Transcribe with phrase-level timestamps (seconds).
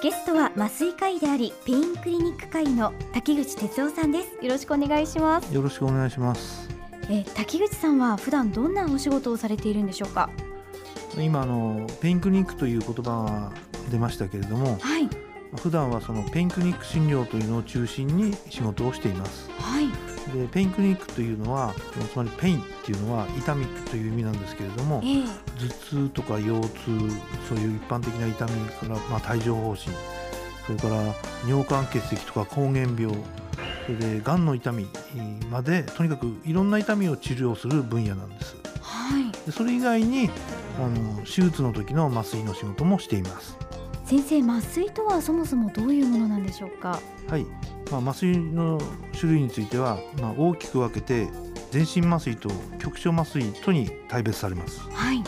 [0.00, 4.44] ゲストは麻酔科医でありペインクリニック科医の滝口鉄郎さんです。
[4.44, 5.52] よろしくお願いします。
[5.52, 6.68] よろしくお願いします。
[7.10, 10.30] え滝口さんは普段どんなお仕事をされているんでしょうか？
[11.18, 13.52] 今あのペインクリニックという言葉が
[13.90, 15.08] 出ましたけれども、はい、
[15.56, 19.50] 普段はそのペインクリニック診療というのを中心に仕事をしています。
[19.58, 19.88] はい、
[20.32, 21.74] でペインクリニックというのは
[22.12, 25.24] つまりペインっていうのは痛みという意味なんですけれども、えー、
[25.58, 26.70] 頭痛とか腰痛
[27.48, 29.92] そういう一般的な痛みから、まあ、帯状疱疹
[30.66, 31.14] それから
[31.46, 33.16] 尿管結石とか膠原病
[33.86, 34.86] それでがんの痛み
[35.50, 38.54] までとにかくいろんな痛みを治療する分野なんです。
[38.82, 40.28] はい、でそれ以外に
[40.78, 43.56] あの手術の時の麻酔の仕事もしています。
[44.04, 47.00] 先生麻酔とはそもそもどういうものなんでしょうか？
[47.28, 47.46] はい、
[47.90, 48.80] まあ、麻酔の
[49.18, 51.28] 種類については、まあ、大きく分けて
[51.70, 55.22] 全身麻酔と局所麻酔とに大別されます、はい、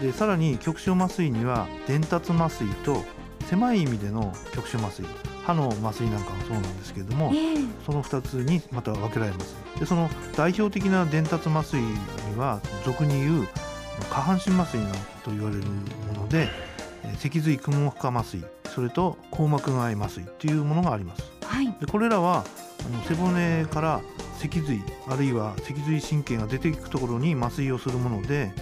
[0.00, 3.02] でさらに局所麻酔には伝達麻酔と
[3.48, 5.04] 狭い意味での局所麻酔
[5.44, 9.56] 歯の麻酔なんかもそうなんですけれども、えー、その2つにまた分けられます。
[9.78, 11.96] でその代表的な伝達麻酔に
[12.36, 13.48] は俗に言う
[14.10, 14.80] 下半身麻酔
[15.24, 16.48] と言われるもので
[17.18, 22.44] 脊髄雲膜下麻酔それと硬膜外麻酔というものがあります、はい、でこれらは
[22.86, 24.00] あの背骨から
[24.38, 28.52] 脊髄あるいは脊髄神経が出ていくところに麻酔をするもので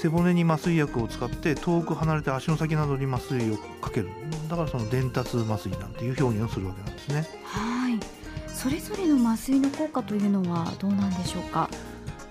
[0.00, 4.08] 背骨に麻酔薬を使って遠く離れて足の先などに麻酔をかける。
[4.48, 7.28] だからその伝達麻酔なんていう表現をするわけなんですね。
[7.44, 8.00] はい。
[8.48, 11.68] それぞれの麻酔の効果というのはどうなんでしょうか？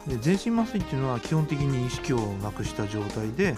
[0.07, 3.55] で全身麻酔っていうのは基本的に意識をなくした状態で、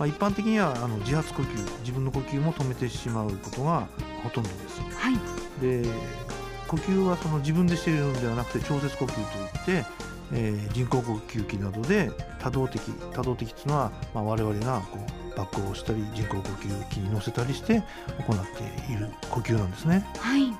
[0.00, 3.86] まあ、一般的にはあの自発呼吸自分の呼吸も止めてしまうことが
[4.24, 4.80] ほとんどです。
[4.80, 5.14] はい、
[5.60, 5.86] で
[6.66, 9.86] 呼吸はその自分でしているのではなくて調節呼吸といって、
[10.32, 12.80] えー、人工呼吸器などで多動的
[13.12, 14.98] 多動的っていうのは、まあ、我々がこ
[15.34, 17.82] うバックをしたり人工呼吸器に乗せたりして
[18.26, 18.46] 行っ
[18.86, 20.06] ている呼吸なんですね。
[20.18, 20.50] はい、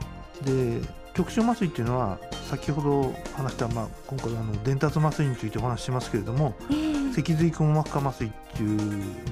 [0.44, 0.82] で
[1.14, 2.18] 局所麻酔っていうのは
[2.50, 8.76] 先ほど話した、まあ、今回あの伝達麻酔についてお話ししますけれども、えー、脊髄くも膜下麻酔っていう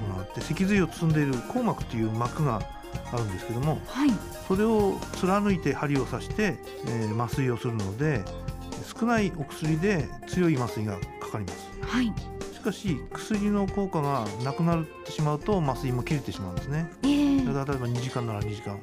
[0.07, 2.61] のがあって脊髄を包んでいる硬膜っていう膜が
[3.11, 4.09] あるんですけども、はい、
[4.47, 6.57] それを貫いて針を刺して、
[6.87, 8.23] えー、麻酔をするので
[8.99, 11.69] 少ないお薬で強い麻酔がかかります。
[11.81, 12.13] はい。
[12.53, 16.91] しかし薬の効果がなくなってしまうと麻酔も切れてしまうんですね。
[17.03, 18.79] えー、例えば2時間なら2時間。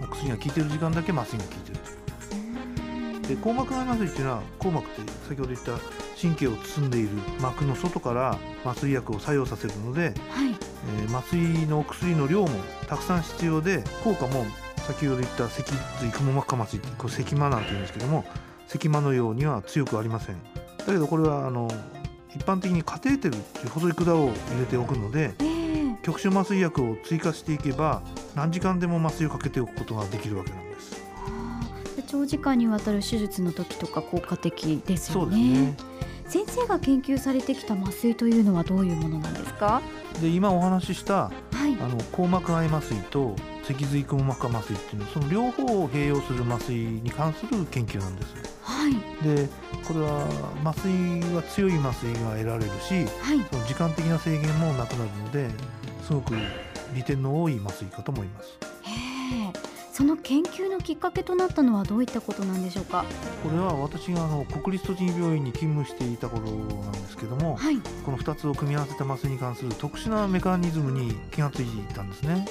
[0.00, 1.77] お薬が効いてる時間だけ麻酔が効いてる。
[1.77, 1.77] と
[3.28, 5.72] で硬膜外麻酔っていうのは硬膜って先ほど言った
[6.20, 10.14] 神経を包んでいる膜の外から麻酔薬を作用させるので、はい。
[11.00, 12.48] えー、麻酔の薬の量も
[12.88, 14.46] たくさん必要で効果も
[14.78, 18.24] 先ほど言った脊髄くも膜下麻酔これ脊麻なんて言うんですけども
[18.66, 20.36] 脊麻のようには強くありません。
[20.78, 21.68] だけどこれはあの
[22.34, 28.02] 一般的にカテーテルっていう細い管を入れておくので、えー、局所麻酔薬を追加していけば
[28.34, 30.67] 何時間でも麻酔をかけておくことができるわけなんです
[32.08, 35.36] 長時間にわたる手術の時とか効果的ですよね。
[35.36, 35.76] ね
[36.26, 39.80] 先生が研究されてきた麻酔というのはどういうものなんですか？
[40.20, 41.30] で今お話しした、は
[41.66, 48.34] い、あの硬膜外麻酔と脊髄くも膜下麻酔っていうのはその両方を併用する麻酔に関する研究なんです。
[48.62, 49.48] はい、で
[49.86, 50.26] これは
[50.64, 55.48] 麻酔は強い麻酔が得られるし、はい、その時間的な制限もなくなるので
[56.06, 56.34] すごく
[56.94, 58.67] 利点の多い麻酔かと思います。
[59.98, 63.04] その研究のきっかけとなったのはどういったことなんでしょうか？
[63.42, 71.66] これは私があの国立栃木病院に勤務していた頃なんですけども、はい、この2つを組み合わせた麻酔に関する特殊なメカニズムに気がつい
[71.96, 72.46] たんですね。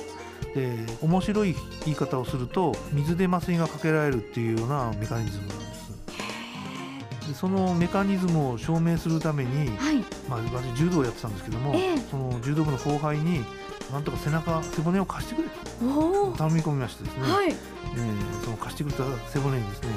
[0.56, 5.77] で面白い言い方をすると水で麻酔がかけられるっていうようなメカニズムなんです。
[7.28, 9.98] でそのメカニズムを証明するために、はい、
[10.30, 13.44] まあ、私柔道をやってたんですけども、えー、その柔道部の後輩に
[13.92, 19.90] なんとか背中背骨を貸してくれと頼み込みましてですね、はい、えー、その貸してくれた背骨にですね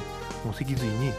[0.44, 1.12] もう脊髄に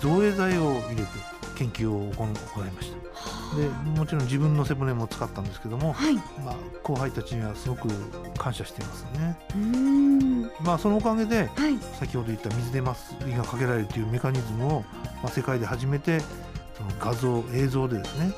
[0.00, 2.26] 造影剤を入れて研究を行い
[2.72, 3.56] ました。
[3.56, 7.88] でもちろん自分の背骨も使ったんですけども、はい、まあ、後輩たちにはすごく
[8.36, 9.38] 感謝していますね。
[9.54, 10.42] うん。
[10.60, 14.84] まあそのおかげで、はい、先ほど言った水で麻酔がかけられるというメカニズムを、
[15.22, 16.20] まあ、世界で初めて
[16.76, 18.32] その画像映像でですね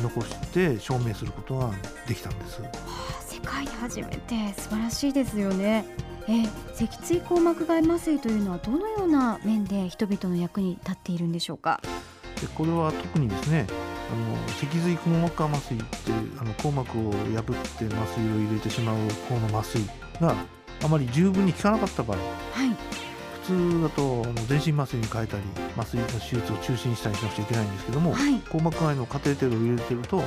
[0.00, 1.70] 残して証明することが
[2.06, 2.62] できたんです。
[2.62, 4.54] はあ、世界で初めて。
[4.56, 5.84] 素晴らしいですよね。
[6.26, 11.82] えー、脊椎硬膜外麻酔というのはどのような面で人々の役に立っているんでしょうか？
[12.44, 13.66] でこれは特にですね
[14.12, 15.84] あの脊髄硬膜下麻酔って
[16.38, 17.18] あの硬膜を破っ
[17.78, 18.96] て麻酔を入れてしまう
[19.28, 19.82] 方の麻酔
[20.20, 20.34] が
[20.84, 22.24] あまり十分に効かなかった場合、は
[22.64, 22.68] い、
[23.42, 25.42] 普通だと全身麻酔に変えたり
[25.76, 30.22] 麻酔の手術を中止にしたりしなくちゃいけないんですけども、はい、硬膜外のカテーテルを入れてると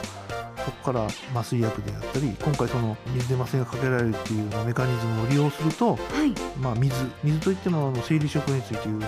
[0.66, 6.34] そこから麻酔薬であったり今回その水で麻酔がかけられるっていうようなメカニズムを利用すると、はい。
[6.60, 6.94] まあ、水
[7.24, 9.02] 水といってもあの生理食塩水という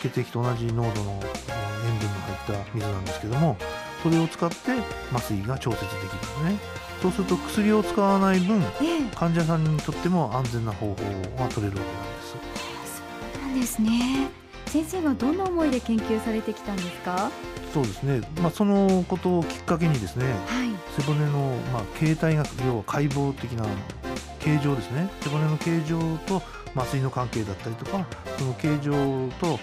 [0.00, 3.56] 血液と同じ濃度のえー塩分の入った水なんですけども
[4.02, 4.56] それを使って
[5.12, 6.58] 麻酔が調節できるんですね。
[7.02, 9.14] そうすると薬を使わない分ええ。
[9.14, 12.30] 患者さんにとっても安全な方法が取れるわけなんです。
[12.30, 12.36] そ
[13.38, 14.28] うなんですね。
[14.66, 17.30] 先生はどんな思いで研究されてきたんですか？
[17.72, 20.30] そうですね、まあ、そのことをきっかけにですねは
[20.64, 20.70] い。
[20.96, 23.66] 背骨の、まあ、形態学要は解剖的な
[24.38, 25.10] 形状ですね。
[25.20, 26.42] 背骨の形状と
[26.74, 28.06] 麻酔の関係だったりとか
[28.38, 29.58] その形状と、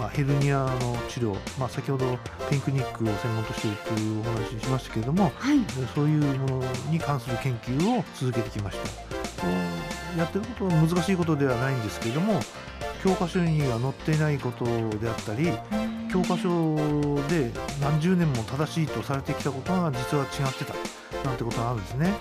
[0.00, 2.18] まあ、ヘルニアの治療、まあ、先ほど
[2.50, 5.58] ペンクニックを専門としているというお話にしましたけれどもはい
[5.94, 8.86] そういうものに関する研究を続けてきました
[9.40, 12.40] そうやってることは難しいことではないんですけれども
[13.02, 15.52] 教科書には載っていないことであったり
[16.10, 16.76] 教科書
[17.28, 17.50] で
[17.80, 20.74] 何十年も正しいとされてきたことが実は違ってた
[21.28, 22.14] なんてことがあるんですね。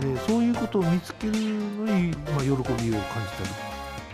[0.00, 3.00] でそういうことを見つけるのに、まあ、喜びを感じたり、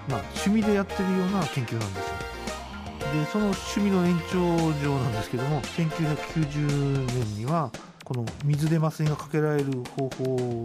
[0.08, 2.17] まあ、趣味でやってるような研究なんですよ。
[3.12, 4.38] でその趣味の延長
[4.82, 7.70] 上なんですけども1990年には
[8.04, 10.62] この水で麻酔がかけられる方法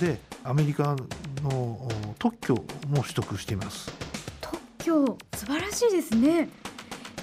[0.00, 0.96] でアメリカ
[1.42, 1.88] のお
[2.18, 2.54] 特許
[2.88, 3.92] も取得しています。
[4.40, 5.18] 特許？
[5.34, 6.48] 素晴らしいですね。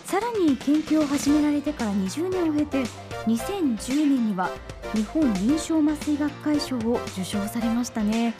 [0.05, 2.83] さらに研究を始められてから20年を経て
[3.25, 4.49] 2010年には
[4.93, 8.33] 日本臨床麻酔学会賞を受賞されましたね。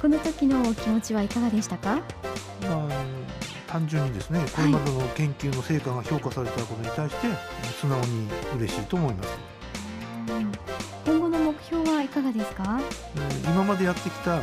[0.00, 1.96] この時のお気持ちはいかがでしたか？
[2.62, 3.04] まあ、
[3.74, 7.26] 単純にですねこれまでの研究の成果が評価されたことに対して
[7.80, 9.28] 素直に嬉しいと思います。
[10.28, 10.52] うん
[11.04, 12.80] 今後の目標はいかがですか？
[13.16, 14.36] えー今までやってきた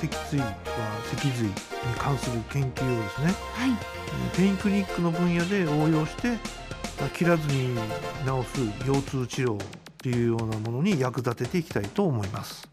[0.00, 0.54] 脊椎は
[1.16, 1.54] 脊髄に
[1.98, 6.32] 関する研究をですねはいえーペインクニックの分野で応用して
[7.00, 7.74] まあ切らずに
[8.26, 9.66] 治す腰痛治療っ
[9.96, 12.68] ていうようなものに役立てていきたいと思います。